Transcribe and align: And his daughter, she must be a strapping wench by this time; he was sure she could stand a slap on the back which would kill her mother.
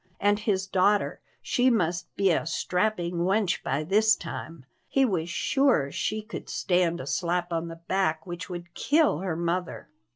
And 0.19 0.39
his 0.39 0.65
daughter, 0.65 1.19
she 1.43 1.69
must 1.69 2.07
be 2.15 2.31
a 2.31 2.47
strapping 2.47 3.17
wench 3.17 3.61
by 3.61 3.83
this 3.83 4.15
time; 4.15 4.65
he 4.89 5.05
was 5.05 5.29
sure 5.29 5.91
she 5.91 6.23
could 6.23 6.49
stand 6.49 6.99
a 6.99 7.05
slap 7.05 7.53
on 7.53 7.67
the 7.67 7.75
back 7.75 8.25
which 8.25 8.49
would 8.49 8.73
kill 8.73 9.19
her 9.19 9.35
mother. 9.35 9.89